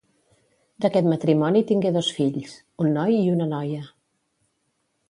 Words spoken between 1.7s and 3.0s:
tingué dos fills—un